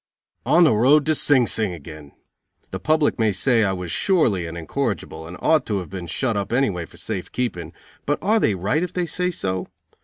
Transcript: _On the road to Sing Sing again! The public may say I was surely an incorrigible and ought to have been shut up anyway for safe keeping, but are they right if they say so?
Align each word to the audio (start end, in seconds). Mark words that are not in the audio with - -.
_On 0.51 0.63
the 0.63 0.73
road 0.73 1.05
to 1.05 1.13
Sing 1.13 1.45
Sing 1.45 1.73
again! 1.73 2.13
The 2.71 2.79
public 2.79 3.19
may 3.19 3.31
say 3.31 3.63
I 3.63 3.73
was 3.73 3.91
surely 3.91 4.47
an 4.47 4.57
incorrigible 4.57 5.27
and 5.27 5.37
ought 5.41 5.63
to 5.67 5.77
have 5.77 5.91
been 5.91 6.07
shut 6.07 6.35
up 6.35 6.51
anyway 6.51 6.85
for 6.85 6.97
safe 6.97 7.31
keeping, 7.31 7.71
but 8.07 8.17
are 8.19 8.39
they 8.39 8.55
right 8.55 8.81
if 8.81 8.93
they 8.93 9.05
say 9.05 9.29
so? 9.29 9.67